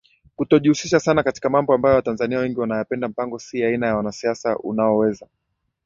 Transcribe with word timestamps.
kutojihusisha 0.35 0.99
sana 0.99 1.23
katika 1.23 1.49
mambo 1.49 1.73
ambayo 1.73 1.95
Watanzania 1.95 2.39
wengi 2.39 2.59
wanayapenda 2.59 3.07
Mpango 3.07 3.39
si 3.39 3.63
aina 3.63 3.87
ya 3.87 3.95
wanasiasa 3.97 4.57
unaoweza 4.57 5.27